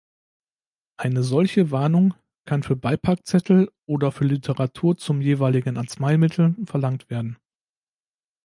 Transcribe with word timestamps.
Eine 0.97 1.21
solche 1.21 1.69
Warnung 1.69 2.15
kann 2.45 2.63
für 2.63 2.75
Beipackzettel 2.75 3.71
oder 3.87 4.11
für 4.11 4.23
Literatur 4.23 4.97
zum 4.97 5.21
jeweiligen 5.21 5.77
Arzneimittel 5.77 6.55
verlangt 6.65 7.11
werden. 7.11 7.37